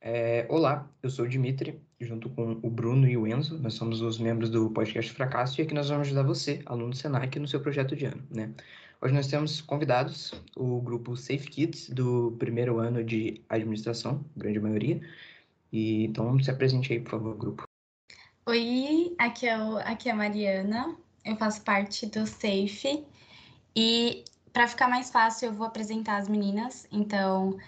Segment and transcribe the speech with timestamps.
[0.00, 4.02] É, olá, eu sou o Dimitri, junto com o Bruno e o Enzo, nós somos
[4.02, 7.48] os membros do podcast Fracasso e aqui nós vamos ajudar você, aluno do Senac, no
[7.48, 8.52] seu projeto de ano, né?
[9.00, 15.00] Hoje nós temos convidados, o grupo Safe Kids, do primeiro ano de administração, grande maioria,
[15.72, 17.67] e então se apresente aí, por favor, grupo.
[18.48, 23.04] Oi, aqui é, o, aqui é a Mariana, eu faço parte do Safe,
[23.76, 27.58] e para ficar mais fácil eu vou apresentar as meninas, então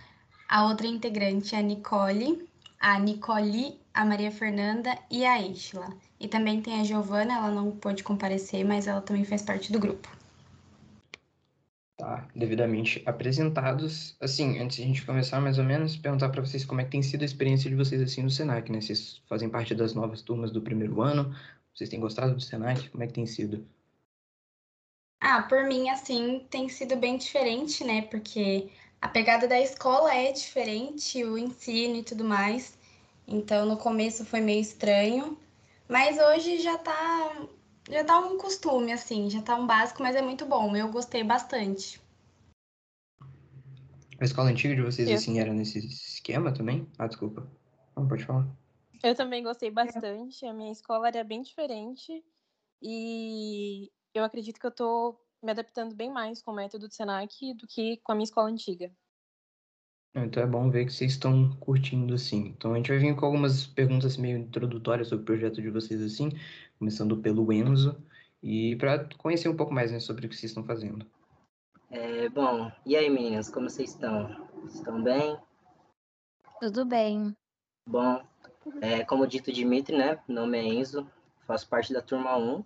[0.48, 2.48] a outra integrante é a Nicole,
[2.80, 5.86] a Nicole, a Maria Fernanda e a Ishla.
[6.18, 9.78] E também tem a Giovana, ela não pôde comparecer, mas ela também faz parte do
[9.78, 10.08] grupo.
[12.00, 14.16] Tá, devidamente apresentados.
[14.18, 16.92] Assim, antes de a gente começar, mais ou menos, perguntar para vocês como é que
[16.92, 18.80] tem sido a experiência de vocês assim no Senac, né?
[18.80, 21.36] Vocês fazem parte das novas turmas do primeiro ano,
[21.74, 22.88] vocês têm gostado do Senac?
[22.88, 23.66] Como é que tem sido?
[25.20, 28.00] Ah, por mim, assim, tem sido bem diferente, né?
[28.00, 32.78] Porque a pegada da escola é diferente, o ensino e tudo mais.
[33.28, 35.36] Então, no começo foi meio estranho,
[35.86, 37.46] mas hoje já tá
[37.90, 40.74] já tá um costume assim, já tá um básico, mas é muito bom.
[40.76, 42.00] Eu gostei bastante.
[44.20, 45.14] A escola antiga de vocês, eu...
[45.14, 46.86] assim, era nesse esquema também?
[46.98, 47.50] Ah, desculpa.
[47.96, 48.46] Não, pode falar.
[49.02, 50.44] Eu também gostei bastante.
[50.44, 52.22] A minha escola era bem diferente.
[52.82, 57.54] E eu acredito que eu tô me adaptando bem mais com o método do Senac
[57.54, 58.90] do que com a minha escola antiga.
[60.14, 62.48] Então é bom ver que vocês estão curtindo assim.
[62.48, 66.02] Então a gente vai vir com algumas perguntas meio introdutórias sobre o projeto de vocês
[66.02, 66.30] assim,
[66.80, 68.02] começando pelo Enzo,
[68.42, 71.06] e para conhecer um pouco mais né, sobre o que vocês estão fazendo.
[71.90, 74.48] É, bom, e aí meninas, como vocês estão?
[74.64, 75.38] Estão bem?
[76.58, 77.36] Tudo bem.
[77.86, 78.24] Bom,
[78.80, 80.18] é, como dito Dimitri, né?
[80.26, 81.06] Meu nome é Enzo,
[81.46, 82.64] faço parte da turma 1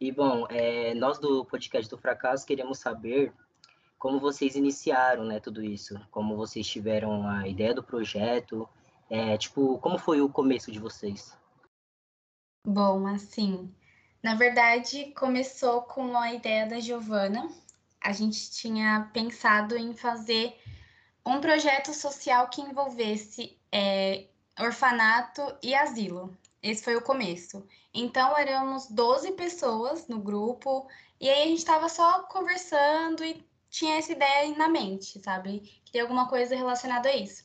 [0.00, 3.32] e, bom, é, nós do podcast do Fracasso queremos saber
[3.96, 8.68] como vocês iniciaram, né, tudo isso, como vocês tiveram a ideia do projeto,
[9.08, 11.38] é, tipo, como foi o começo de vocês?
[12.64, 13.74] Bom, assim,
[14.22, 17.50] na verdade, começou com a ideia da Giovana.
[18.00, 20.60] A gente tinha pensado em fazer
[21.24, 24.26] um projeto social que envolvesse é,
[24.58, 26.36] orfanato e asilo.
[26.62, 27.66] Esse foi o começo.
[27.94, 30.86] Então, éramos 12 pessoas no grupo,
[31.18, 35.60] e aí a gente estava só conversando e tinha essa ideia na mente, sabe?
[35.86, 37.42] Queria alguma coisa relacionada a isso.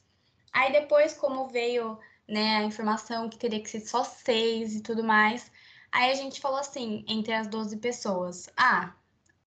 [0.52, 1.98] Aí depois, como veio
[2.28, 5.52] né, a informação que teria que ser só seis e tudo mais,
[5.92, 8.94] aí a gente falou assim, entre as 12 pessoas, ah,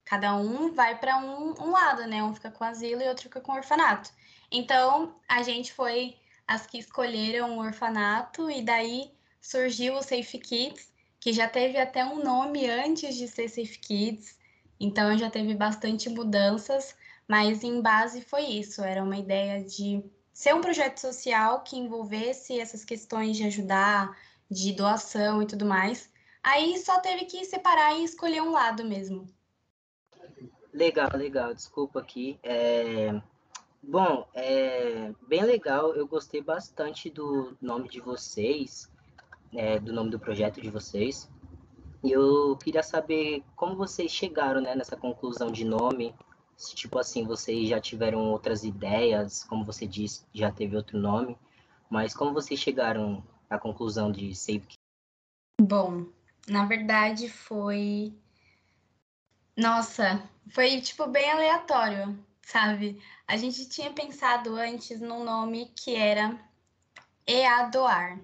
[0.05, 2.23] cada um vai para um, um lado, né?
[2.23, 4.11] Um fica com asilo e outro fica com orfanato.
[4.51, 6.17] Então, a gente foi
[6.47, 12.05] as que escolheram o orfanato e daí surgiu o Safe Kids, que já teve até
[12.05, 14.37] um nome antes de ser Safe Kids,
[14.81, 16.97] então já teve bastante mudanças,
[17.29, 20.03] mas em base foi isso, era uma ideia de
[20.33, 24.17] ser um projeto social que envolvesse essas questões de ajudar,
[24.51, 26.11] de doação e tudo mais.
[26.43, 29.27] Aí só teve que separar e escolher um lado mesmo.
[30.73, 31.55] Legal, legal.
[31.55, 32.39] Desculpa aqui.
[32.43, 33.21] É...
[33.83, 35.95] Bom, é bem legal.
[35.95, 38.91] Eu gostei bastante do nome de vocês
[39.55, 41.29] é, do nome do projeto de vocês.
[42.03, 46.15] E eu queria saber como vocês chegaram né, nessa conclusão de nome.
[46.61, 51.35] Se, tipo assim, vocês já tiveram outras ideias, como você disse, já teve outro nome.
[51.89, 54.69] Mas como vocês chegaram à conclusão de Save
[55.59, 56.07] Bom,
[56.47, 58.15] na verdade foi.
[59.57, 63.03] Nossa, foi tipo bem aleatório, sabe?
[63.27, 66.39] A gente tinha pensado antes num nome que era
[67.27, 68.21] EADOAR,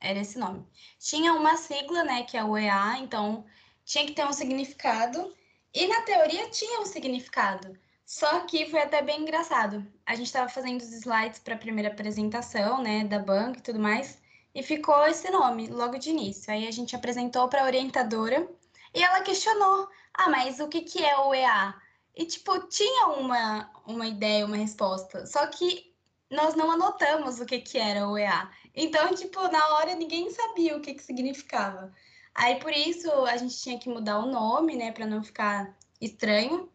[0.00, 0.64] era esse nome.
[1.00, 3.44] Tinha uma sigla, né, que é o EA, então
[3.84, 5.36] tinha que ter um significado.
[5.74, 7.78] E na teoria tinha um significado.
[8.04, 9.86] Só que foi até bem engraçado.
[10.06, 13.78] A gente estava fazendo os slides para a primeira apresentação, né, da banca e tudo
[13.78, 14.18] mais,
[14.54, 16.50] e ficou esse nome logo de início.
[16.50, 18.48] Aí a gente apresentou para a orientadora
[18.94, 21.74] e ela questionou: "Ah, mas o que que é o EA?"
[22.16, 25.26] E tipo, tinha uma uma ideia, uma resposta.
[25.26, 25.94] Só que
[26.30, 28.50] nós não anotamos o que que era o EA.
[28.74, 31.92] Então, tipo, na hora ninguém sabia o que, que significava.
[32.38, 36.70] Aí por isso a gente tinha que mudar o nome, né, para não ficar estranho.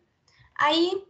[0.54, 1.08] Aí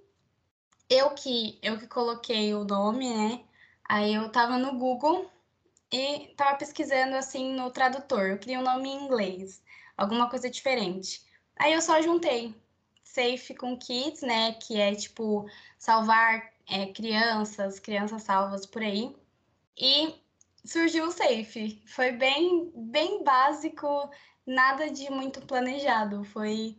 [0.87, 3.43] eu que eu que coloquei o nome, né?
[3.83, 5.27] Aí eu tava no Google
[5.91, 8.27] e tava pesquisando assim no tradutor.
[8.29, 9.63] Eu queria um nome em inglês,
[9.97, 11.23] alguma coisa diferente.
[11.55, 12.55] Aí eu só juntei
[13.03, 19.15] Safe com Kids, né, que é tipo salvar é, crianças, crianças salvas por aí.
[19.75, 20.13] E
[20.63, 21.81] surgiu o Safe.
[21.87, 24.11] Foi bem, bem básico,
[24.45, 26.77] nada de muito planejado, foi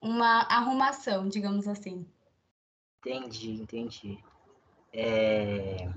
[0.00, 2.06] uma arrumação, digamos assim.
[2.98, 4.18] Entendi, entendi.
[4.92, 5.88] É,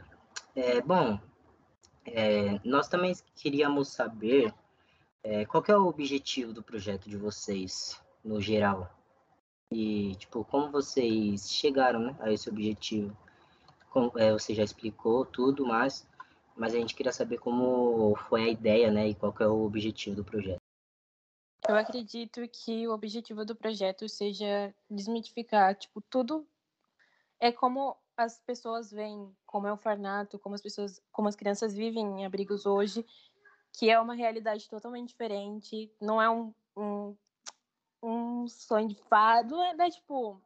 [0.56, 1.20] é, bom,
[2.06, 4.54] é, nós também queríamos saber
[5.24, 8.92] é, qual é o objetivo do projeto de vocês, no geral.
[9.72, 13.16] E, tipo, como vocês chegaram né, a esse objetivo.
[13.90, 16.08] Como, é, você já explicou tudo, mas,
[16.56, 20.16] mas a gente queria saber como foi a ideia, né, e qual é o objetivo
[20.16, 20.65] do projeto.
[21.68, 26.48] Eu acredito que o objetivo do projeto seja desmitificar, tipo, tudo
[27.40, 31.74] é como as pessoas veem, como é o orfanato, como as pessoas, como as crianças
[31.74, 33.06] vivem em abrigos hoje,
[33.74, 37.18] que é uma realidade totalmente diferente, não é um, um,
[38.02, 40.42] um sonho de fado, é, é tipo,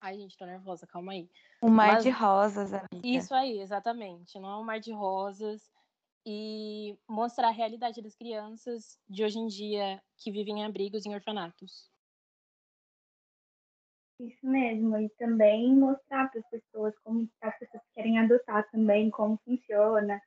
[0.00, 1.28] ai gente, tô nervosa, calma aí.
[1.60, 3.06] Um mar Mas, de rosas, amiga.
[3.06, 5.70] Isso aí, exatamente, não é um mar de rosas,
[6.26, 11.14] e mostrar a realidade das crianças de hoje em dia que vivem em abrigos em
[11.14, 11.88] orfanatos.
[14.18, 19.38] Isso mesmo, e também mostrar para as pessoas como as pessoas querem adotar também, como
[19.44, 20.20] funciona,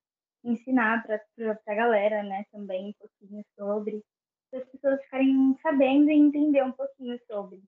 [0.44, 1.22] ensinar para
[1.68, 4.06] a galera, né, também um pouquinho sobre,
[4.50, 7.62] para as pessoas ficarem sabendo e entender um pouquinho sobre.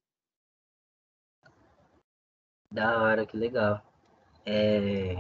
[2.71, 3.81] Da hora, que legal.
[4.45, 5.15] É,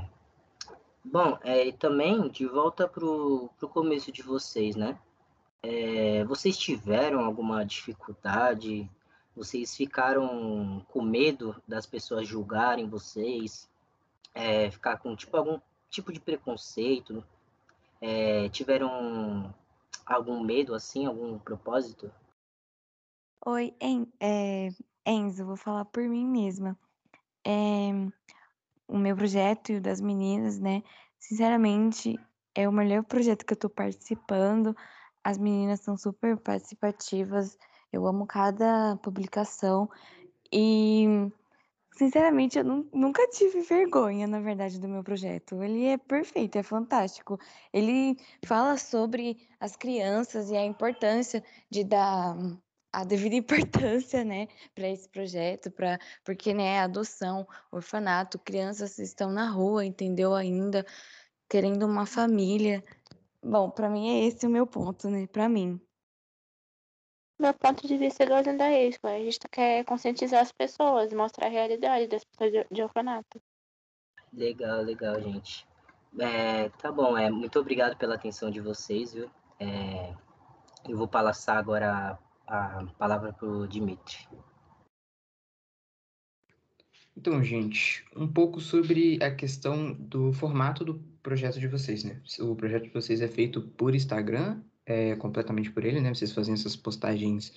[1.03, 4.99] Bom, é, e também de volta para o começo de vocês, né?
[5.63, 8.89] É, vocês tiveram alguma dificuldade?
[9.35, 13.69] Vocês ficaram com medo das pessoas julgarem vocês?
[14.33, 15.59] É, ficar com tipo algum
[15.89, 17.23] tipo de preconceito?
[17.99, 19.53] É, tiveram
[20.05, 22.11] algum medo assim, algum propósito?
[23.45, 24.69] Oi, en, é,
[25.05, 26.77] Enzo, vou falar por mim mesma.
[27.43, 27.91] É,
[28.91, 30.83] o meu projeto e o das meninas, né?
[31.17, 32.19] Sinceramente,
[32.53, 34.75] é o melhor projeto que eu tô participando.
[35.23, 37.57] As meninas são super participativas.
[37.91, 39.89] Eu amo cada publicação
[40.51, 41.31] e
[41.95, 45.63] sinceramente eu nunca tive vergonha, na verdade, do meu projeto.
[45.63, 47.39] Ele é perfeito, é fantástico.
[47.71, 52.35] Ele fala sobre as crianças e a importância de dar
[52.91, 53.35] a devida
[53.75, 60.33] importância, né, para esse projeto, para porque né, adoção, orfanato, crianças estão na rua, entendeu?
[60.33, 60.85] Ainda
[61.49, 62.83] querendo uma família.
[63.43, 65.27] Bom, para mim é esse o meu ponto, né?
[65.27, 65.79] Para mim.
[67.39, 68.99] Meu ponto de vista é ainda é isso.
[69.03, 73.41] A gente quer conscientizar as pessoas, mostrar a realidade das pessoas de, de orfanato.
[74.31, 75.67] Legal, legal, gente.
[76.19, 79.29] É, tá bom, é, muito obrigado pela atenção de vocês, viu?
[79.59, 80.13] É,
[80.87, 82.17] eu vou passar agora
[82.51, 84.27] a palavra para o Dimitri.
[87.15, 92.21] Então, gente, um pouco sobre a questão do formato do projeto de vocês, né?
[92.39, 96.13] O projeto de vocês é feito por Instagram, é completamente por ele, né?
[96.13, 97.53] Vocês fazem essas postagens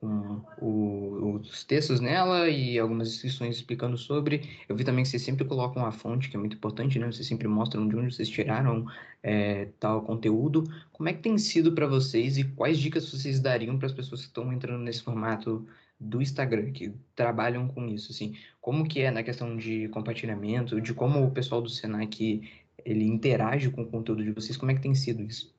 [0.00, 4.48] com o, os textos nela e algumas inscrições explicando sobre.
[4.68, 7.06] Eu vi também que vocês sempre colocam a fonte, que é muito importante, né?
[7.06, 8.86] Vocês sempre mostram de onde vocês tiraram
[9.22, 10.64] é, tal conteúdo.
[10.92, 14.22] Como é que tem sido para vocês e quais dicas vocês dariam para as pessoas
[14.22, 15.66] que estão entrando nesse formato
[15.98, 18.34] do Instagram, que trabalham com isso, assim?
[18.60, 22.42] Como que é na questão de compartilhamento, de como o pessoal do Senac
[22.84, 24.56] ele interage com o conteúdo de vocês?
[24.56, 25.54] Como é que tem sido isso?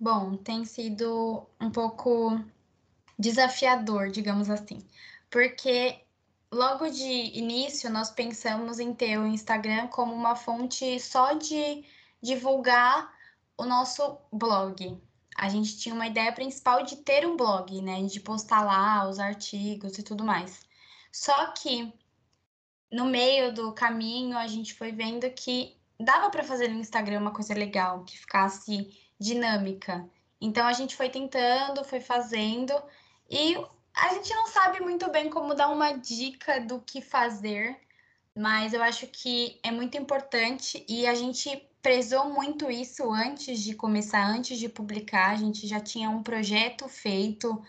[0.00, 2.38] Bom, tem sido um pouco
[3.18, 4.86] desafiador, digamos assim,
[5.28, 6.00] porque
[6.52, 11.84] logo de início nós pensamos em ter o Instagram como uma fonte só de
[12.22, 13.12] divulgar
[13.56, 15.02] o nosso blog.
[15.36, 19.18] A gente tinha uma ideia principal de ter um blog, né, de postar lá os
[19.18, 20.60] artigos e tudo mais.
[21.10, 21.92] Só que
[22.92, 27.32] no meio do caminho a gente foi vendo que dava para fazer no Instagram uma
[27.32, 30.08] coisa legal, que ficasse dinâmica.
[30.40, 32.72] Então a gente foi tentando, foi fazendo
[33.28, 33.56] e
[33.94, 37.76] a gente não sabe muito bem como dar uma dica do que fazer,
[38.34, 43.74] mas eu acho que é muito importante e a gente prezou muito isso antes de
[43.74, 45.30] começar, antes de publicar.
[45.30, 47.60] A gente já tinha um projeto feito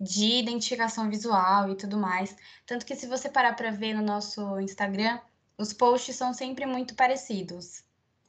[0.00, 2.36] de identificação visual e tudo mais.
[2.66, 5.18] Tanto que se você parar para ver no nosso Instagram,
[5.56, 7.82] os posts são sempre muito parecidos.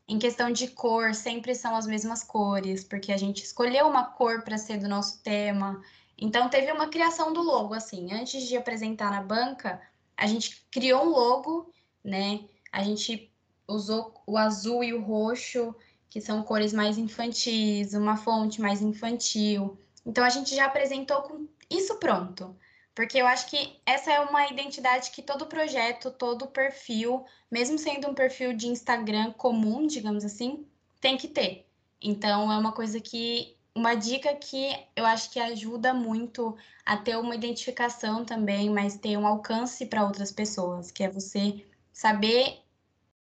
[0.10, 4.42] Em questão de cor, sempre são as mesmas cores, porque a gente escolheu uma cor
[4.42, 5.84] para ser do nosso tema.
[6.18, 8.12] Então, teve uma criação do logo, assim.
[8.12, 9.80] Antes de apresentar na banca,
[10.18, 11.72] a gente criou um logo,
[12.04, 12.44] né?
[12.72, 13.32] A gente
[13.68, 15.75] usou o azul e o roxo,
[16.10, 19.78] que são cores mais infantis, uma fonte mais infantil.
[20.04, 22.58] Então, a gente já apresentou com isso pronto.
[23.00, 28.10] Porque eu acho que essa é uma identidade que todo projeto, todo perfil, mesmo sendo
[28.10, 30.68] um perfil de Instagram comum, digamos assim,
[31.00, 31.65] tem que ter.
[32.01, 37.15] Então é uma coisa que uma dica que eu acho que ajuda muito a ter
[37.15, 42.60] uma identificação também, mas ter um alcance para outras pessoas, que é você saber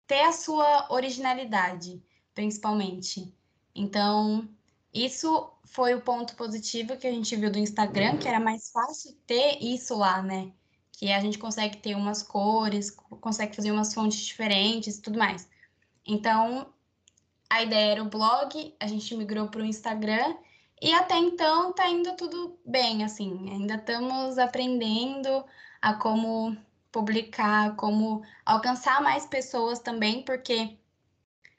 [0.06, 2.02] ter a sua originalidade,
[2.34, 3.30] principalmente.
[3.74, 4.48] Então,
[4.94, 9.12] isso foi o ponto positivo que a gente viu do Instagram, que era mais fácil
[9.26, 10.52] ter isso lá, né?
[10.92, 15.48] Que a gente consegue ter umas cores, consegue fazer umas fontes diferentes e tudo mais.
[16.06, 16.72] Então,
[17.50, 20.36] a ideia era o blog, a gente migrou para o Instagram
[20.80, 23.50] e até então tá indo tudo bem, assim.
[23.50, 25.44] Ainda estamos aprendendo
[25.82, 26.56] a como
[26.92, 30.78] publicar, como alcançar mais pessoas também, porque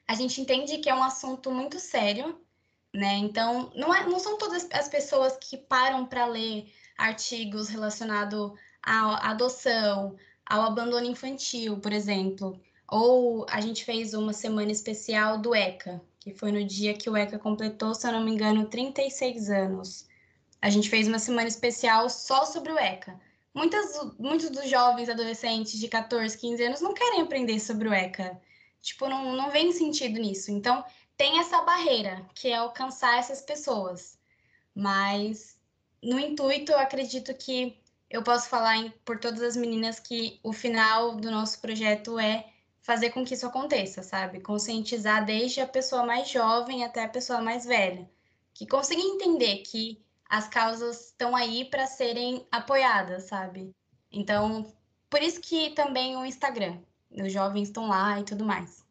[0.06, 2.40] a gente entende que é um assunto muito sério,
[2.92, 3.16] né?
[3.16, 8.52] Então, não, é, não são todas as pessoas que param para ler artigos relacionados
[8.82, 10.16] à adoção,
[10.46, 12.60] ao abandono infantil, por exemplo.
[12.90, 17.16] Ou a gente fez uma semana especial do ECA, que foi no dia que o
[17.16, 20.06] ECA completou, se eu não me engano, 36 anos.
[20.60, 23.20] A gente fez uma semana especial só sobre o ECA.
[23.54, 28.40] Muitas, muitos dos jovens adolescentes de 14, 15 anos não querem aprender sobre o ECA.
[28.80, 30.50] Tipo, não, não vem sentido nisso.
[30.50, 30.84] Então,
[31.18, 34.16] tem essa barreira, que é alcançar essas pessoas.
[34.74, 35.58] Mas,
[36.00, 37.76] no intuito, eu acredito que
[38.08, 42.48] eu posso falar em, por todas as meninas que o final do nosso projeto é
[42.80, 44.40] fazer com que isso aconteça, sabe?
[44.40, 48.08] Conscientizar desde a pessoa mais jovem até a pessoa mais velha.
[48.54, 53.74] Que consiga entender que as causas estão aí para serem apoiadas, sabe?
[54.10, 54.72] Então,
[55.10, 56.78] por isso que também o Instagram,
[57.10, 58.87] os jovens estão lá e tudo mais.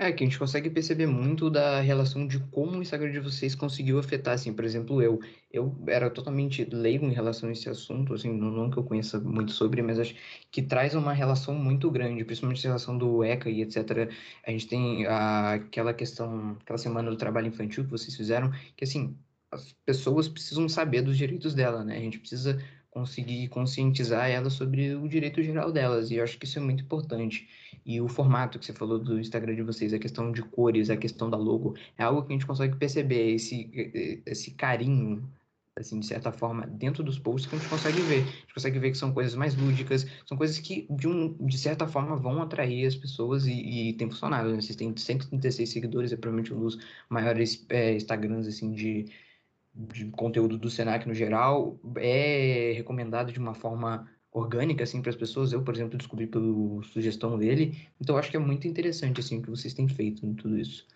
[0.00, 3.56] É, que a gente consegue perceber muito da relação de como o Instagram de vocês
[3.56, 5.18] conseguiu afetar, assim, por exemplo, eu.
[5.50, 9.18] Eu era totalmente leigo em relação a esse assunto, assim, não, não que eu conheça
[9.18, 10.14] muito sobre, mas acho
[10.52, 14.08] que traz uma relação muito grande, principalmente a relação do ECA e etc.
[14.46, 18.84] A gente tem a, aquela questão, aquela semana do trabalho infantil que vocês fizeram, que,
[18.84, 19.16] assim,
[19.50, 21.96] as pessoas precisam saber dos direitos dela, né?
[21.96, 26.44] A gente precisa conseguir conscientizar elas sobre o direito geral delas, e eu acho que
[26.46, 27.48] isso é muito importante.
[27.84, 30.96] E o formato que você falou do Instagram de vocês, a questão de cores, a
[30.96, 35.28] questão da logo, é algo que a gente consegue perceber, esse, esse carinho,
[35.76, 38.22] assim, de certa forma, dentro dos posts que a gente consegue ver.
[38.22, 41.58] A gente consegue ver que são coisas mais lúdicas, são coisas que, de, um, de
[41.58, 44.50] certa forma, vão atrair as pessoas e, e tem funcionado.
[44.50, 44.60] Né?
[44.60, 49.06] Vocês têm 136 seguidores, é provavelmente um dos maiores é, Instagrams, assim, de
[49.78, 55.16] de conteúdo do Senac no geral é recomendado de uma forma orgânica assim para as
[55.16, 55.52] pessoas.
[55.52, 57.88] Eu, por exemplo, descobri pela sugestão dele.
[58.00, 60.86] Então acho que é muito interessante assim o que vocês têm feito em tudo isso.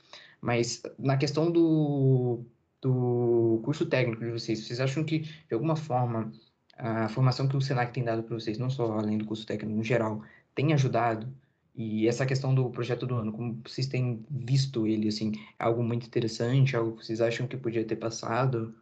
[0.40, 2.44] Mas na questão do,
[2.80, 6.32] do curso técnico de vocês, vocês acham que de alguma forma
[6.76, 9.76] a formação que o Senac tem dado para vocês, não só além do curso técnico
[9.76, 10.22] no geral,
[10.54, 11.32] tem ajudado
[11.74, 15.82] e essa questão do projeto do ano, como vocês têm visto ele, assim, é algo
[15.82, 18.74] muito interessante, algo que vocês acham que podia ter passado?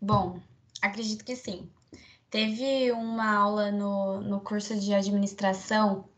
[0.00, 0.40] Bom,
[0.82, 1.68] acredito que sim.
[2.34, 6.08] Teve uma aula no, no curso de administração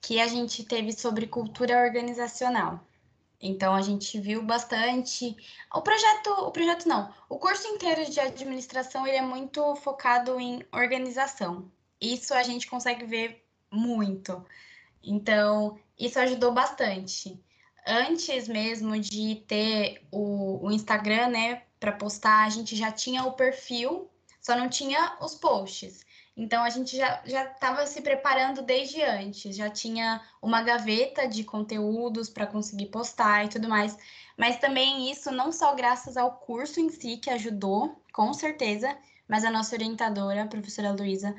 [0.00, 2.80] que a gente teve sobre cultura organizacional.
[3.38, 5.36] Então a gente viu bastante.
[5.70, 7.12] O projeto, o projeto não.
[7.28, 11.70] O curso inteiro de administração ele é muito focado em organização.
[12.00, 14.42] Isso a gente consegue ver muito.
[15.04, 17.38] Então, isso ajudou bastante.
[17.86, 23.34] Antes mesmo de ter o, o Instagram, né, para postar, a gente já tinha o
[23.34, 24.10] perfil,
[24.46, 26.06] só não tinha os posts.
[26.36, 32.28] Então, a gente já estava se preparando desde antes, já tinha uma gaveta de conteúdos
[32.28, 33.98] para conseguir postar e tudo mais.
[34.38, 39.44] Mas também isso não só graças ao curso em si, que ajudou, com certeza, mas
[39.44, 41.34] a nossa orientadora, a professora Luísa,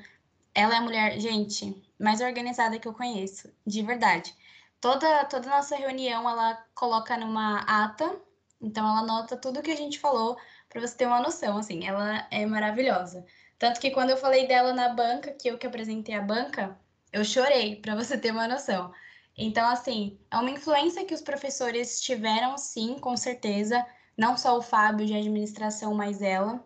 [0.53, 4.35] ela é a mulher, gente, mais organizada que eu conheço, de verdade.
[4.81, 8.19] Toda toda nossa reunião ela coloca numa ata,
[8.61, 10.37] então ela anota tudo que a gente falou
[10.77, 13.25] para você ter uma noção, assim, ela é maravilhosa.
[13.57, 16.77] Tanto que quando eu falei dela na banca, que eu que apresentei a banca,
[17.11, 18.93] eu chorei, para você ter uma noção.
[19.35, 23.83] Então, assim, é uma influência que os professores tiveram, sim, com certeza.
[24.15, 26.63] Não só o Fábio de administração, mas ela.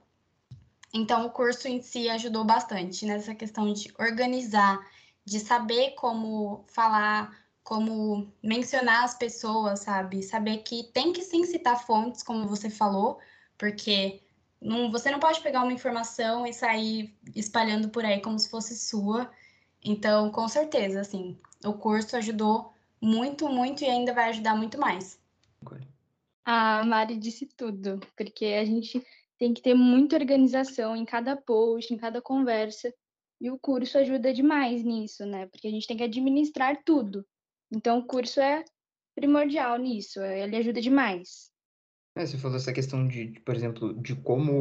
[0.94, 4.77] Então, o curso em si ajudou bastante nessa questão de organizar,
[5.24, 10.22] de saber como falar, como mencionar as pessoas, sabe?
[10.22, 13.18] Saber que tem que sim citar fontes, como você falou,
[13.62, 14.20] porque
[14.60, 18.75] não, você não pode pegar uma informação e sair espalhando por aí como se fosse
[18.75, 19.32] sua.
[19.86, 25.22] Então, com certeza, assim, o curso ajudou muito, muito e ainda vai ajudar muito mais.
[26.44, 29.06] A Mari disse tudo, porque a gente
[29.38, 32.91] tem que ter muita organização em cada post, em cada conversa.
[33.39, 35.46] E o curso ajuda demais nisso, né?
[35.46, 37.24] Porque a gente tem que administrar tudo.
[37.72, 38.65] Então, o curso é
[39.13, 41.50] primordial nisso, ele ajuda demais.
[42.13, 44.51] É, você falou essa questão de, de, por exemplo, de como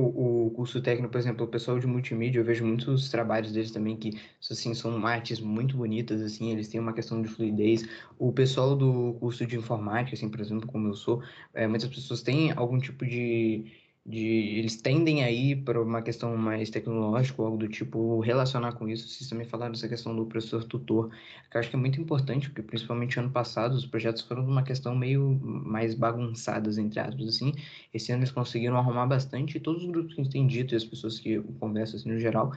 [0.47, 3.97] o curso técnico, por exemplo, o pessoal de multimídia, eu vejo muitos trabalhos deles também
[3.97, 4.11] que,
[4.49, 7.83] assim, são artes muito bonitas, assim, eles têm uma questão de fluidez.
[8.17, 12.23] O pessoal do curso de informática, assim, por exemplo, como eu sou, é, muitas pessoas
[12.23, 13.65] têm algum tipo de
[14.11, 18.73] de eles tendem a ir para uma questão mais tecnológica ou algo do tipo relacionar
[18.73, 19.09] com isso.
[19.09, 21.11] Vocês também falaram dessa questão do professor tutor,
[21.51, 24.63] que eu acho que é muito importante, porque principalmente ano passado os projetos foram uma
[24.63, 27.53] questão meio mais bagunçadas, entre aspas, assim.
[27.95, 30.85] Esse ano eles conseguiram arrumar bastante e todos os grupos que tem dito e as
[30.85, 32.53] pessoas que eu converso, assim, no geral,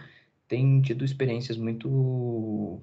[0.47, 2.81] têm tido experiências muito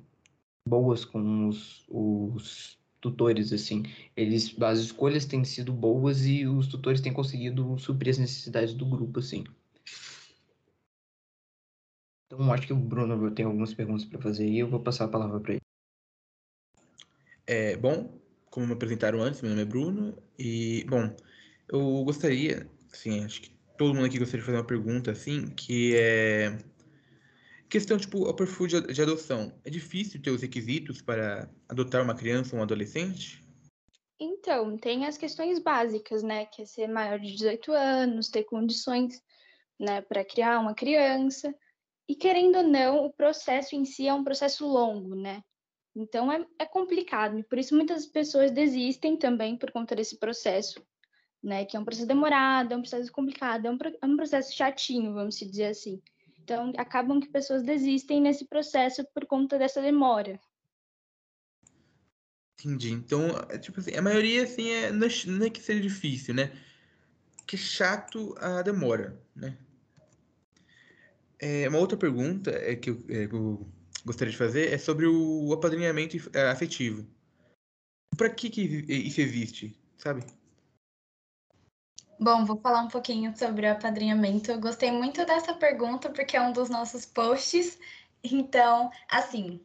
[0.67, 2.70] boas com os, os
[3.01, 3.83] tutores, assim.
[4.17, 8.87] Eles, as escolhas têm sido boas e os tutores têm conseguido suprir as necessidades do
[8.87, 9.45] grupo, assim.
[12.27, 15.09] Então, acho que o Bruno tem algumas perguntas para fazer e eu vou passar a
[15.09, 15.63] palavra para ele.
[17.47, 21.13] É, bom, como me apresentaram antes, meu nome é Bruno e, bom,
[21.69, 25.97] eu gostaria, assim, acho que todo mundo aqui gostaria de fazer uma pergunta, assim, que
[25.97, 26.57] é
[27.71, 29.53] Questão, tipo, o perfil de, adoção.
[29.65, 33.41] É difícil ter os requisitos para adotar uma criança ou um adolescente?
[34.19, 36.47] Então, tem as questões básicas, né?
[36.47, 39.23] Que é ser maior de 18 anos, ter condições,
[39.79, 41.55] né, para criar uma criança.
[42.09, 45.41] E querendo ou não, o processo em si é um processo longo, né?
[45.95, 47.39] Então é, é complicado.
[47.39, 50.85] E por isso muitas pessoas desistem também por conta desse processo,
[51.41, 51.65] né?
[51.65, 55.15] Que é um processo demorado, é um processo complicado, é um, é um processo chatinho,
[55.15, 56.03] vamos dizer assim.
[56.43, 60.41] Então, acabam que pessoas desistem nesse processo por conta dessa demora.
[62.59, 62.91] Entendi.
[62.93, 66.53] Então, é, tipo assim, a maioria, assim, é, não, é, é que seja difícil, né?
[67.47, 69.57] Que chato a demora, né?
[71.39, 73.67] É, uma outra pergunta é que, eu, é, eu
[74.05, 77.07] gostaria de fazer é sobre o apadrinhamento é, afetivo.
[78.17, 80.23] Para que, que isso existe, sabe?
[82.23, 84.51] Bom, vou falar um pouquinho sobre o apadrinhamento.
[84.51, 87.79] Eu gostei muito dessa pergunta porque é um dos nossos posts.
[88.23, 89.65] Então, assim,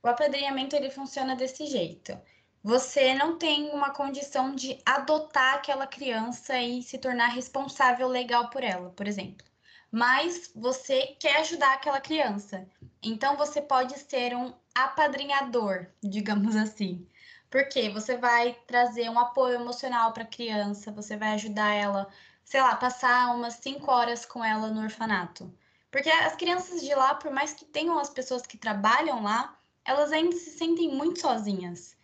[0.00, 2.16] o apadrinhamento ele funciona desse jeito.
[2.62, 8.62] Você não tem uma condição de adotar aquela criança e se tornar responsável legal por
[8.62, 9.44] ela, por exemplo.
[9.90, 12.64] Mas você quer ajudar aquela criança.
[13.02, 17.04] Então você pode ser um apadrinhador, digamos assim.
[17.52, 22.08] Porque você vai trazer um apoio emocional para a criança, você vai ajudar ela,
[22.42, 25.52] sei lá, passar umas cinco horas com ela no orfanato.
[25.90, 30.12] Porque as crianças de lá, por mais que tenham as pessoas que trabalham lá, elas
[30.12, 31.94] ainda se sentem muito sozinhas.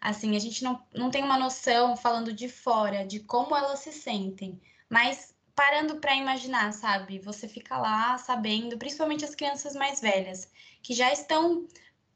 [0.00, 3.92] Assim, a gente não, não tem uma noção, falando de fora, de como elas se
[3.92, 4.60] sentem.
[4.88, 7.18] Mas parando para imaginar, sabe?
[7.18, 10.48] Você fica lá sabendo, principalmente as crianças mais velhas,
[10.80, 11.66] que já estão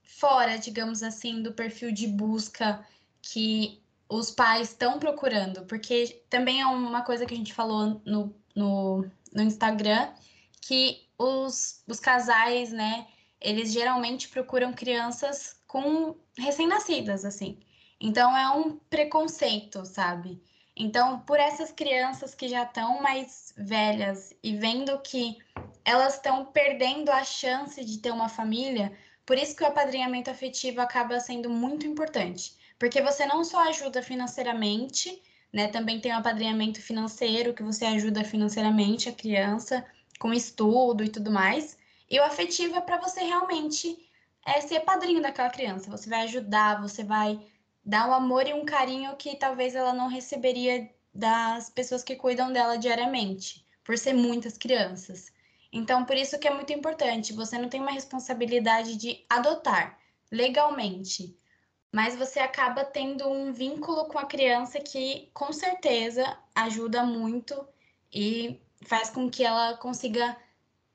[0.07, 2.85] fora, digamos assim, do perfil de busca
[3.21, 8.35] que os pais estão procurando, porque também é uma coisa que a gente falou no,
[8.55, 10.09] no, no Instagram,
[10.61, 13.07] que os, os casais, né,
[13.41, 17.59] eles geralmente procuram crianças com recém-nascidas, assim.
[18.01, 20.41] Então é um preconceito, sabe?
[20.77, 25.39] Então, por essas crianças que já estão mais velhas e vendo que
[25.83, 28.93] elas estão perdendo a chance de ter uma família,
[29.27, 34.03] por isso que o apadrinhamento afetivo acaba sendo muito importante, porque você não só ajuda
[34.03, 35.21] financeiramente,
[35.53, 35.69] né?
[35.69, 39.85] Também tem o apadrinhamento financeiro, que você ajuda financeiramente a criança
[40.19, 41.77] com estudo e tudo mais.
[42.11, 43.99] E o afetivo é para você realmente
[44.45, 45.91] é, ser padrinho daquela criança.
[45.91, 47.41] Você vai ajudar, você vai
[47.85, 52.53] dar um amor e um carinho que talvez ela não receberia das pessoas que cuidam
[52.53, 55.33] dela diariamente, por ser muitas crianças.
[55.73, 59.99] Então, por isso que é muito importante, você não tem uma responsabilidade de adotar
[60.31, 61.37] legalmente,
[61.93, 67.67] mas você acaba tendo um vínculo com a criança que com certeza ajuda muito
[68.13, 70.37] e faz com que ela consiga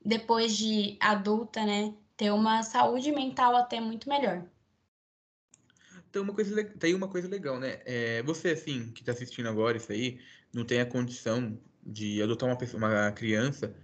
[0.04, 4.44] depois de adulta, né, ter uma saúde mental até muito melhor.
[6.10, 7.80] Tem uma coisa, tem uma coisa legal, né?
[7.86, 10.20] É, você, assim, que está assistindo agora isso aí,
[10.52, 13.74] não tem a condição de adotar uma, pessoa, uma criança,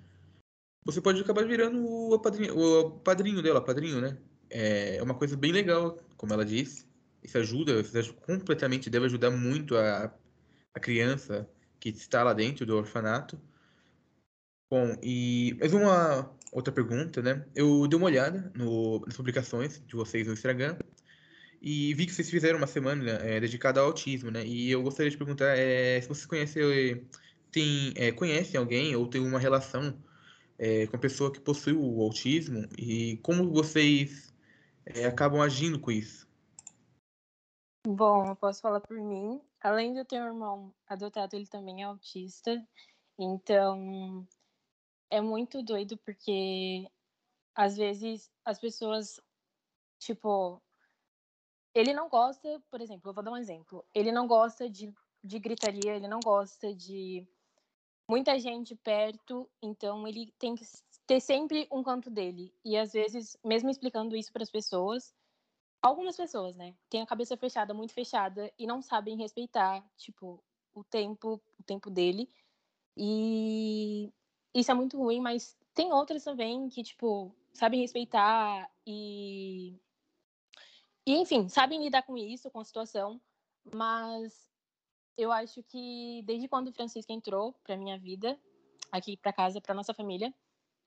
[0.89, 4.17] você pode acabar virando o padrinho, o padrinho dela, padrinho, né?
[4.49, 6.87] É uma coisa bem legal, como ela disse.
[7.23, 10.11] Isso ajuda, isso completamente deve ajudar muito a,
[10.73, 11.47] a criança
[11.79, 13.39] que está lá dentro do orfanato.
[14.71, 17.45] Bom, e mais uma outra pergunta, né?
[17.55, 20.79] Eu dei uma olhada no, nas publicações de vocês no Instagram
[21.61, 24.43] e vi que vocês fizeram uma semana é, dedicada ao autismo, né?
[24.47, 27.07] E eu gostaria de perguntar é, se vocês conhecem,
[27.53, 29.95] tem, é, alguém ou tem uma relação
[30.59, 34.35] é, com a pessoa que possui o autismo e como vocês
[34.85, 36.27] é, acabam agindo com isso?
[37.87, 39.41] Bom, eu posso falar por mim.
[39.61, 42.63] Além de eu ter um irmão adotado, ele também é autista.
[43.19, 44.27] Então,
[45.11, 46.87] é muito doido porque
[47.55, 49.21] às vezes as pessoas,
[49.99, 50.61] tipo,
[51.75, 53.85] ele não gosta, por exemplo, eu vou dar um exemplo.
[53.95, 54.93] Ele não gosta de,
[55.23, 57.27] de gritaria, ele não gosta de
[58.09, 60.65] muita gente perto, então ele tem que
[61.07, 62.53] ter sempre um canto dele.
[62.65, 65.15] E às vezes, mesmo explicando isso para as pessoas,
[65.83, 70.43] algumas pessoas, né, têm a cabeça fechada, muito fechada e não sabem respeitar, tipo,
[70.75, 72.29] o tempo, o tempo dele.
[72.97, 74.13] E
[74.55, 79.77] isso é muito ruim, mas tem outras também que, tipo, sabem respeitar e
[81.07, 83.21] e enfim, sabem lidar com isso, com a situação,
[83.75, 84.48] mas
[85.19, 88.39] eu acho que desde quando o Francisco entrou para minha vida,
[88.93, 90.33] aqui para casa, para nossa família,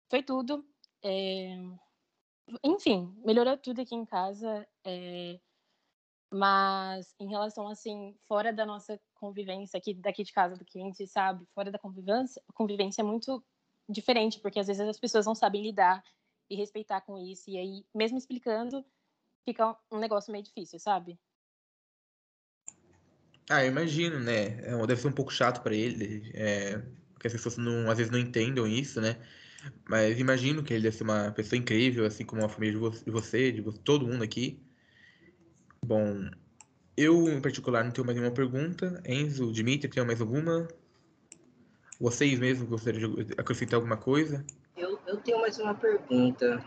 [0.10, 0.66] foi tudo.
[1.04, 1.58] É...
[2.64, 4.66] Enfim, melhorou tudo aqui em casa.
[4.86, 5.38] É...
[6.34, 10.84] Mas em relação assim, fora da nossa convivência aqui daqui de casa, do que a
[10.84, 13.44] gente sabe, fora da convivência, convivência é muito
[13.90, 16.02] diferente, porque às vezes as pessoas não sabem lidar
[16.50, 17.50] e respeitar com isso.
[17.50, 18.86] E aí, mesmo explicando,
[19.44, 21.20] fica um negócio meio difícil, sabe?
[23.50, 24.60] Ah, eu imagino, né?
[24.64, 26.82] É, deve ser um pouco chato para ele, é,
[27.14, 29.18] porque as pessoas não, às vezes não entendam isso, né?
[29.88, 33.52] Mas imagino que ele deve ser uma pessoa incrível, assim como a família de você,
[33.52, 34.60] de todo mundo aqui.
[35.86, 36.30] Bom,
[36.96, 39.02] eu em particular não tenho mais nenhuma pergunta.
[39.06, 40.68] Enzo, Dimitri, tem mais alguma?
[42.00, 44.44] Vocês mesmos gostariam de acrescentar alguma coisa?
[44.76, 46.64] Eu, eu tenho mais uma pergunta.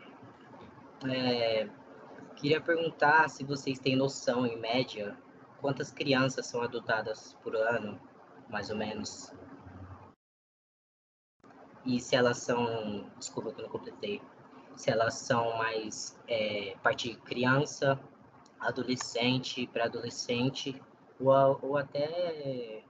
[1.08, 1.68] É,
[2.36, 5.16] Queria perguntar se vocês têm noção, em média,
[5.64, 7.98] quantas crianças são adotadas por ano,
[8.50, 9.32] mais ou menos.
[11.86, 13.10] E se elas são.
[13.16, 14.20] Desculpa que eu não completei.
[14.76, 17.98] Se elas são mais é, parte criança,
[18.60, 20.78] adolescente, pré-adolescente,
[21.18, 22.84] ou, ou até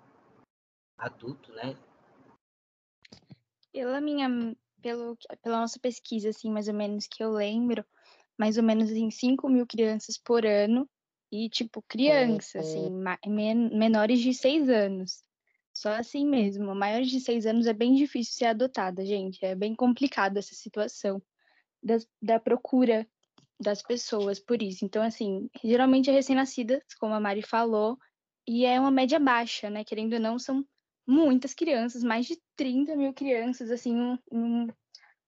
[0.99, 1.79] adulto, né?
[3.73, 4.29] Pela minha.
[4.83, 7.85] Pelo, pela nossa pesquisa, assim, mais ou menos que eu lembro,
[8.37, 10.91] mais ou menos assim, 5 mil crianças por ano.
[11.35, 12.89] E, tipo, criança, assim,
[13.27, 15.21] men menores de 6 anos.
[15.73, 16.73] Só assim mesmo.
[16.77, 19.45] Maiores de 6 anos é bem difícil ser adotada, gente.
[19.45, 21.21] É bem complicado essa situação
[21.83, 23.05] da, da procura
[23.59, 24.85] das pessoas por isso.
[24.85, 27.99] Então, assim, geralmente é recém-nascidas, como a Mari falou,
[28.47, 29.83] e é uma média baixa, né?
[29.83, 30.65] Querendo ou não, são
[31.05, 33.93] muitas crianças, mais de 30 mil crianças, assim,
[34.31, 34.69] em um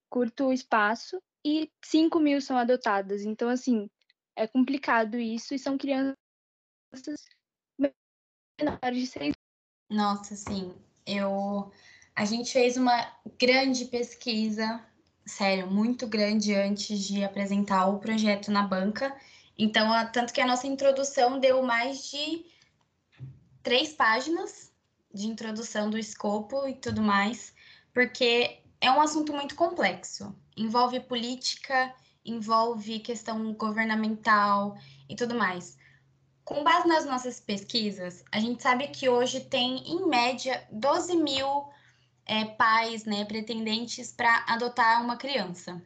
[0.08, 3.22] curto espaço e 5 mil são adotadas.
[3.24, 3.90] Então, assim,
[4.36, 6.14] é complicado isso e são crianças
[7.78, 9.34] menores de 6
[9.90, 10.74] Nossa, sim.
[11.06, 11.72] Eu...
[12.14, 14.82] A gente fez uma grande pesquisa,
[15.26, 19.14] sério, muito grande antes de apresentar o projeto na banca.
[19.58, 22.46] Então, tanto que a nossa introdução deu mais de
[23.62, 24.72] três páginas
[25.12, 27.54] de introdução do escopo e tudo mais,
[27.92, 31.94] porque é um assunto muito complexo envolve política,
[32.26, 34.76] envolve questão governamental
[35.08, 35.78] e tudo mais.
[36.44, 41.68] Com base nas nossas pesquisas, a gente sabe que hoje tem, em média, 12 mil
[42.24, 45.82] é, pais, né, pretendentes para adotar uma criança.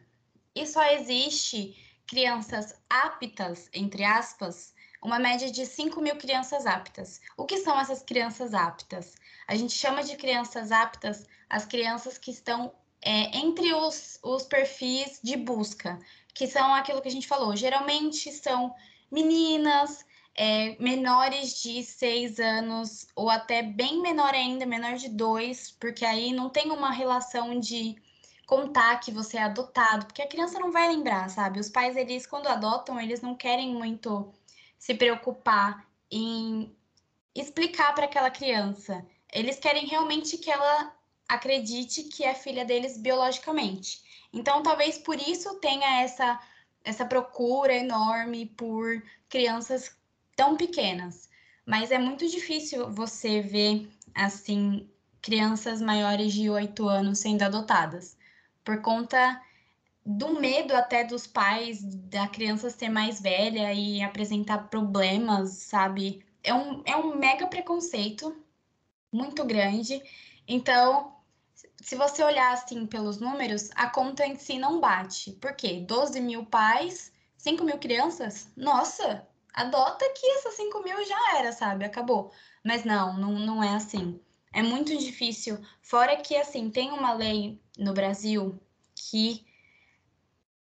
[0.53, 1.75] E só existe
[2.05, 7.21] crianças aptas, entre aspas, uma média de 5 mil crianças aptas.
[7.37, 9.15] O que são essas crianças aptas?
[9.47, 15.19] A gente chama de crianças aptas as crianças que estão é, entre os, os perfis
[15.23, 15.99] de busca,
[16.33, 18.73] que são aquilo que a gente falou, geralmente são
[19.11, 26.05] meninas, é, menores de seis anos, ou até bem menor ainda, menor de dois, porque
[26.05, 27.95] aí não tem uma relação de
[28.45, 31.59] contar que você é adotado, porque a criança não vai lembrar, sabe?
[31.59, 34.33] Os pais, eles, quando adotam, eles não querem muito
[34.77, 36.75] se preocupar em
[37.33, 39.05] explicar para aquela criança.
[39.31, 40.93] Eles querem realmente que ela
[41.31, 44.01] acredite que é filha deles biologicamente.
[44.33, 46.37] Então, talvez por isso tenha essa,
[46.83, 49.95] essa procura enorme por crianças
[50.35, 51.29] tão pequenas.
[51.65, 54.89] Mas é muito difícil você ver, assim,
[55.21, 58.17] crianças maiores de 8 anos sendo adotadas,
[58.61, 59.41] por conta
[60.05, 66.25] do medo até dos pais da criança ser mais velha e apresentar problemas, sabe?
[66.43, 68.35] É um, é um mega preconceito
[69.13, 70.01] muito grande.
[70.47, 71.20] Então,
[71.81, 75.31] se você olhar assim pelos números, a conta em si não bate.
[75.33, 75.83] Por quê?
[75.87, 78.47] 12 mil pais, 5 mil crianças?
[78.55, 81.85] Nossa, adota que essas 5 mil já era, sabe?
[81.85, 82.31] Acabou.
[82.63, 84.19] Mas não, não, não é assim.
[84.53, 85.57] É muito difícil.
[85.81, 88.59] Fora que, assim, tem uma lei no Brasil
[88.95, 89.45] que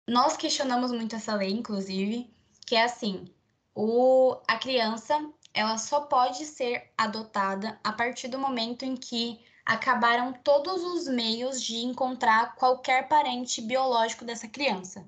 [0.06, 2.30] nós questionamos muito essa lei, inclusive,
[2.66, 3.26] que é assim:
[3.74, 10.32] o, a criança ela só pode ser adotada a partir do momento em que acabaram
[10.32, 15.06] todos os meios de encontrar qualquer parente biológico dessa criança.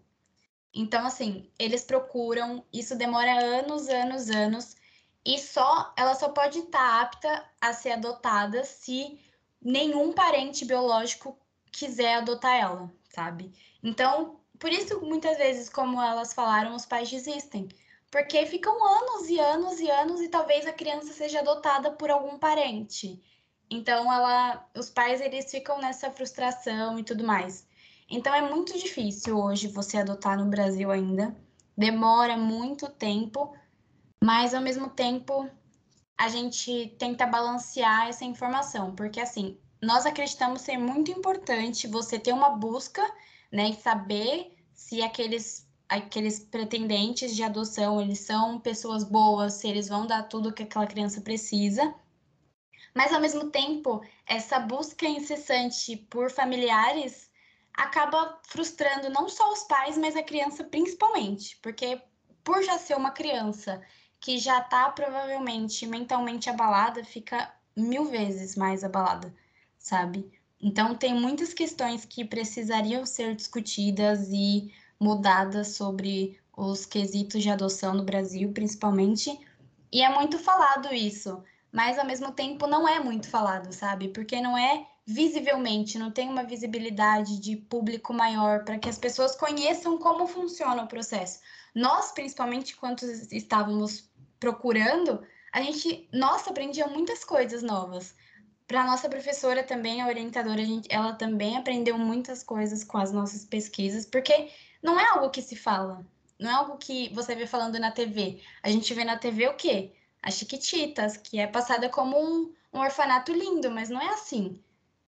[0.74, 4.76] Então, assim, eles procuram, isso demora anos, anos, anos,
[5.24, 9.18] e só ela só pode estar apta a ser adotada se
[9.62, 11.38] nenhum parente biológico
[11.72, 13.50] quiser adotar ela, sabe?
[13.82, 17.66] Então, por isso muitas vezes, como elas falaram, os pais desistem,
[18.10, 22.38] porque ficam anos e anos e anos e talvez a criança seja adotada por algum
[22.38, 23.22] parente.
[23.70, 27.68] Então, ela, os pais eles ficam nessa frustração e tudo mais.
[28.10, 31.36] Então é muito difícil hoje você adotar no Brasil ainda.
[31.78, 33.54] Demora muito tempo,
[34.22, 35.48] mas ao mesmo tempo
[36.18, 42.32] a gente tenta balancear essa informação, porque assim, nós acreditamos ser muito importante você ter
[42.32, 43.00] uma busca,
[43.50, 49.88] né, e saber se aqueles aqueles pretendentes de adoção, eles são pessoas boas, se eles
[49.88, 51.94] vão dar tudo que aquela criança precisa.
[52.94, 57.30] Mas ao mesmo tempo, essa busca incessante por familiares
[57.72, 62.00] acaba frustrando não só os pais, mas a criança principalmente, porque
[62.42, 63.80] por já ser uma criança
[64.20, 69.34] que já está provavelmente mentalmente abalada, fica mil vezes mais abalada,
[69.78, 70.30] sabe?
[70.60, 77.94] Então tem muitas questões que precisariam ser discutidas e mudadas sobre os quesitos de adoção
[77.94, 79.40] no Brasil, principalmente.
[79.90, 81.42] E é muito falado isso,
[81.72, 84.08] mas ao mesmo tempo não é muito falado, sabe?
[84.08, 89.34] Porque não é visivelmente, não tem uma visibilidade de público maior para que as pessoas
[89.34, 91.40] conheçam como funciona o processo.
[91.74, 93.02] Nós, principalmente, quando
[93.32, 98.14] estávamos procurando, a gente, nossa, aprendia muitas coisas novas.
[98.66, 103.10] Para nossa professora também, a orientadora, a gente, ela também aprendeu muitas coisas com as
[103.10, 104.50] nossas pesquisas, porque
[104.82, 106.06] não é algo que se fala,
[106.38, 108.40] não é algo que você vê falando na TV.
[108.62, 109.92] A gente vê na TV o quê?
[110.22, 114.62] As Chiquititas, que é passada como um, um orfanato lindo, mas não é assim.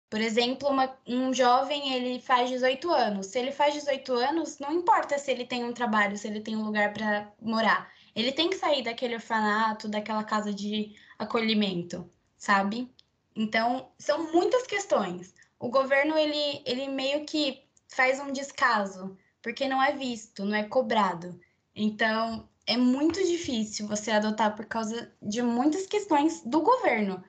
[0.08, 3.26] Por exemplo, uma, um jovem, ele faz 18 anos.
[3.26, 6.56] Se ele faz 18 anos, não importa se ele tem um trabalho, se ele tem
[6.56, 7.92] um lugar para morar.
[8.14, 12.88] Ele tem que sair daquele orfanato, daquela casa de acolhimento, sabe?
[13.34, 15.34] Então, são muitas questões.
[15.58, 20.62] O governo, ele, ele meio que faz um descaso, porque não é visto, não é
[20.62, 21.40] cobrado.
[21.74, 27.22] Então, é muito difícil você adotar por causa de muitas questões do governo.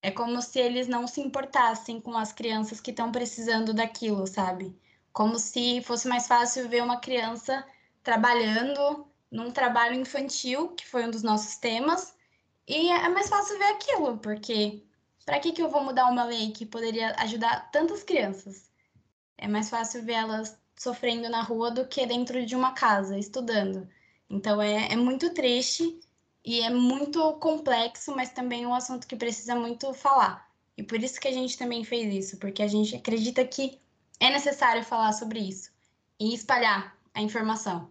[0.00, 4.76] É como se eles não se importassem com as crianças que estão precisando daquilo, sabe?
[5.12, 7.64] Como se fosse mais fácil ver uma criança
[8.02, 12.14] trabalhando num trabalho infantil, que foi um dos nossos temas,
[12.66, 14.82] e é mais fácil ver aquilo, porque
[15.24, 18.70] para que, que eu vou mudar uma lei que poderia ajudar tantas crianças?
[19.38, 23.88] É mais fácil ver elas sofrendo na rua do que dentro de uma casa, estudando.
[24.32, 26.00] Então é, é muito triste
[26.42, 30.50] e é muito complexo, mas também um assunto que precisa muito falar.
[30.76, 33.78] E por isso que a gente também fez isso, porque a gente acredita que
[34.18, 35.70] é necessário falar sobre isso
[36.18, 37.90] e espalhar a informação.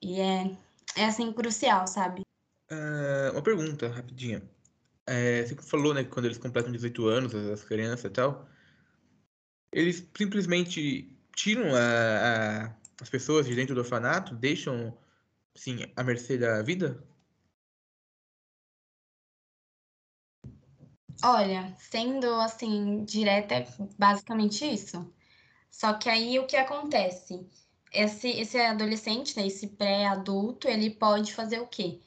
[0.00, 0.56] E é,
[0.96, 2.22] é assim, crucial, sabe?
[2.70, 4.42] Uh, uma pergunta, rapidinha.
[5.06, 8.48] É, você falou, né, que quando eles completam 18 anos, as crianças e tal,
[9.72, 14.96] eles simplesmente tiram a, a, as pessoas de dentro do orfanato, deixam,
[15.60, 16.88] sim, à mercê da vida?
[21.22, 23.66] Olha, sendo assim, direta, é
[23.98, 25.12] basicamente isso.
[25.70, 27.46] Só que aí o que acontece?
[27.92, 32.00] Esse, esse adolescente, né, esse pré-adulto, ele pode fazer o quê?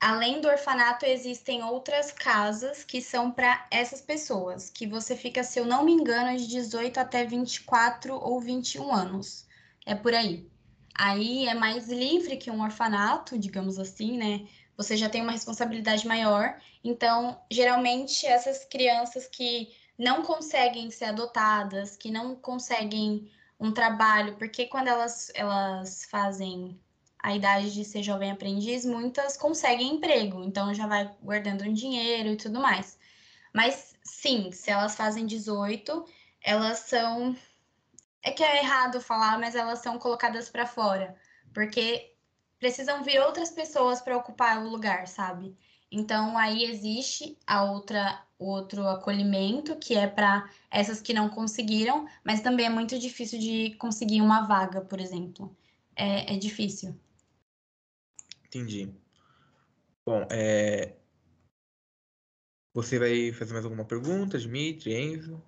[0.00, 5.58] Além do orfanato, existem outras casas que são para essas pessoas, que você fica, se
[5.60, 9.46] eu não me engano, de 18 até 24 ou 21 anos.
[9.86, 10.50] É por aí.
[10.98, 14.46] Aí é mais livre que um orfanato, digamos assim, né?
[14.76, 16.60] você já tem uma responsabilidade maior.
[16.84, 24.66] Então, geralmente, essas crianças que não conseguem ser adotadas, que não conseguem um trabalho, porque
[24.66, 26.78] quando elas, elas fazem
[27.18, 32.28] a idade de ser jovem aprendiz, muitas conseguem emprego, então já vai guardando um dinheiro
[32.28, 32.98] e tudo mais.
[33.54, 36.04] Mas sim, se elas fazem 18,
[36.42, 37.34] elas são.
[38.26, 41.14] É que é errado falar, mas elas são colocadas para fora,
[41.54, 42.12] porque
[42.58, 45.56] precisam vir outras pessoas para ocupar o lugar, sabe?
[45.92, 52.40] Então aí existe a outra outro acolhimento que é para essas que não conseguiram, mas
[52.40, 55.56] também é muito difícil de conseguir uma vaga, por exemplo.
[55.94, 56.98] É, é difícil.
[58.44, 58.92] Entendi.
[60.04, 60.96] Bom, é...
[62.74, 65.40] você vai fazer mais alguma pergunta, Dimitri, Enzo?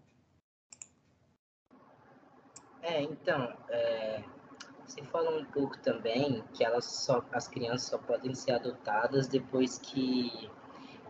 [2.88, 4.22] É, então, é,
[4.86, 9.78] você falou um pouco também que elas só, as crianças só podem ser adotadas depois
[9.78, 10.50] que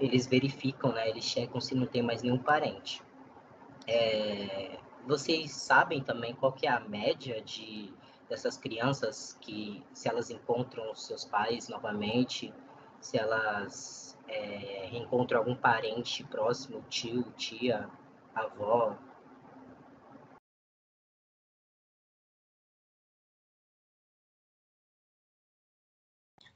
[0.01, 1.09] eles verificam, né?
[1.09, 3.01] Eles checam se não tem mais nenhum parente.
[3.87, 7.95] É, vocês sabem também qual que é a média de
[8.29, 12.53] dessas crianças que, se elas encontram os seus pais novamente,
[13.01, 17.89] se elas é, reencontram algum parente próximo, tio, tia,
[18.35, 18.99] avó?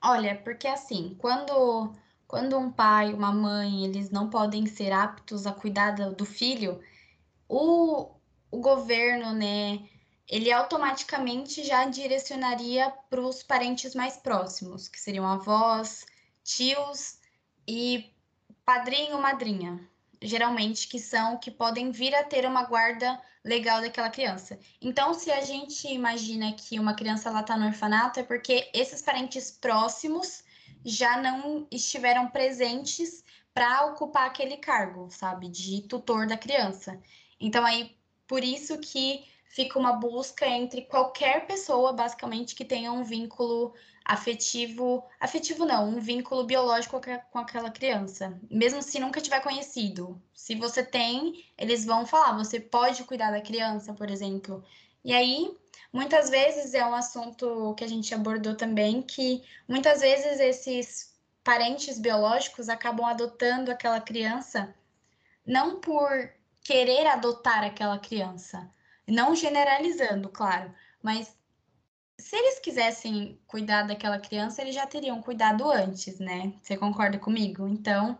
[0.04, 1.94] Olha, porque assim, quando,
[2.26, 6.82] quando um pai, uma mãe, eles não podem ser aptos a cuidar do filho,
[7.48, 8.10] o,
[8.50, 9.88] o governo, né,
[10.28, 16.04] ele automaticamente já direcionaria para os parentes mais próximos, que seriam avós,
[16.42, 17.18] tios
[17.68, 18.12] e
[18.64, 19.88] padrinho, madrinha,
[20.22, 24.58] geralmente que são que podem vir a ter uma guarda legal daquela criança.
[24.80, 29.02] Então, se a gente imagina que uma criança ela está no orfanato, é porque esses
[29.02, 30.44] parentes próximos
[30.84, 36.98] já não estiveram presentes para ocupar aquele cargo, sabe, de tutor da criança.
[37.38, 43.04] Então, aí, por isso que fica uma busca entre qualquer pessoa, basicamente, que tenha um
[43.04, 50.20] vínculo afetivo, afetivo não, um vínculo biológico com aquela criança, mesmo se nunca tiver conhecido.
[50.34, 54.64] Se você tem, eles vão falar, você pode cuidar da criança, por exemplo.
[55.04, 55.54] E aí,
[55.92, 61.98] muitas vezes é um assunto que a gente abordou também, que muitas vezes esses parentes
[61.98, 64.74] biológicos acabam adotando aquela criança
[65.46, 68.70] não por querer adotar aquela criança,
[69.06, 71.36] não generalizando, claro, mas
[72.18, 76.52] se eles quisessem cuidar daquela criança, eles já teriam cuidado antes, né?
[76.62, 77.66] Você concorda comigo?
[77.66, 78.18] Então,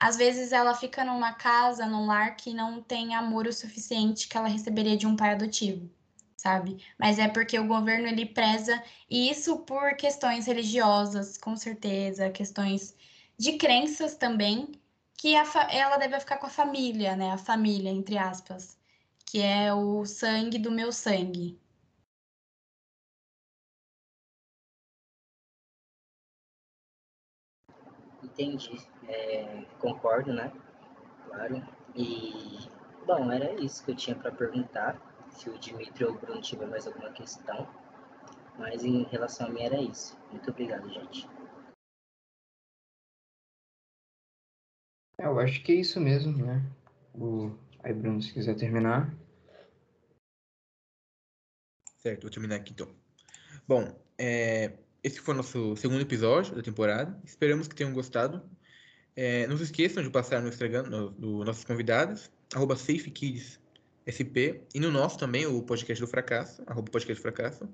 [0.00, 4.36] às vezes ela fica numa casa, num lar que não tem amor o suficiente que
[4.36, 5.88] ela receberia de um pai adotivo,
[6.36, 6.84] sabe?
[6.98, 12.96] Mas é porque o governo ele preza e isso por questões religiosas, com certeza, questões
[13.38, 14.72] de crenças também,
[15.16, 17.30] que ela deve ficar com a família, né?
[17.30, 18.76] A família, entre aspas,
[19.32, 21.58] que é o sangue do meu sangue.
[28.22, 28.76] Entendi.
[29.08, 30.52] É, concordo, né?
[31.24, 31.66] Claro.
[31.96, 32.68] E,
[33.06, 35.00] bom, era isso que eu tinha para perguntar.
[35.30, 37.66] Se o Dimitri ou o Bruno tiver mais alguma questão.
[38.58, 40.14] Mas em relação a mim era isso.
[40.30, 41.26] Muito obrigado, gente.
[45.16, 46.62] É, eu acho que é isso mesmo, né?
[47.14, 47.50] O...
[47.82, 49.21] Aí, Bruno, se quiser terminar.
[52.02, 52.88] Certo, vou terminar aqui então.
[53.66, 54.72] Bom, é,
[55.04, 57.16] esse foi o nosso segundo episódio da temporada.
[57.24, 58.42] Esperamos que tenham gostado.
[59.14, 64.80] É, não se esqueçam de passar no Instagram dos no, nossos convidados, arroba SafeKidsSP, e
[64.80, 67.68] no nosso também, o Podcast do Fracasso, arroba Podcast do Fracasso.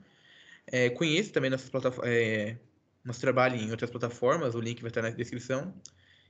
[0.67, 1.71] É, conheça também nossas
[2.03, 2.59] é,
[3.03, 5.73] nosso trabalho em outras plataformas, o link vai estar na descrição.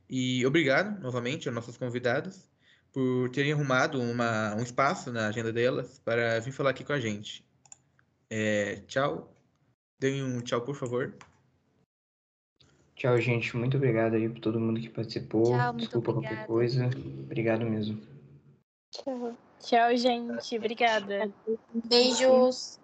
[0.09, 2.49] E obrigado, novamente, aos nossos convidados
[2.93, 7.01] por terem arrumado uma, um espaço na agenda delas para vir falar aqui com a
[7.01, 7.48] gente.
[8.31, 9.35] É, tchau
[10.01, 11.13] Deem um tchau, por favor.
[12.95, 13.57] Tchau, gente.
[13.57, 15.45] Muito obrigado aí por todo mundo que participou.
[15.45, 16.37] Tchau, Desculpa obrigada.
[16.37, 16.87] qualquer coisa.
[17.25, 18.01] Obrigado mesmo.
[18.93, 19.37] Tchau.
[19.61, 20.57] Tchau, gente.
[20.57, 21.33] Obrigada.
[21.89, 22.79] Beijos.